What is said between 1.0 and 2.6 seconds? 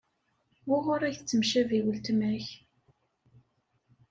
ay tettemcabi weltma-k?